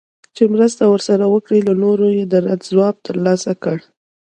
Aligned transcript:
چي 0.35 0.43
مرسته 0.53 0.83
ورسره 0.93 1.25
وکړي 1.33 1.59
له 1.67 1.73
نورو 1.83 2.07
یې 2.17 2.23
د 2.27 2.33
رد 2.45 2.61
ځواب 2.69 2.95
ترلاسه 3.07 3.51
کړ 3.63 3.77